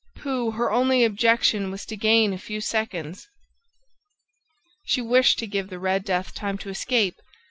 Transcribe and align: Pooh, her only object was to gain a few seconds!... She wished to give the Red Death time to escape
Pooh, 0.15 0.49
her 0.53 0.71
only 0.71 1.03
object 1.03 1.53
was 1.53 1.85
to 1.85 1.95
gain 1.95 2.33
a 2.33 2.39
few 2.39 2.59
seconds!... 2.59 3.29
She 4.83 4.99
wished 4.99 5.37
to 5.37 5.45
give 5.45 5.69
the 5.69 5.77
Red 5.77 6.03
Death 6.05 6.33
time 6.33 6.57
to 6.57 6.69
escape 6.69 7.17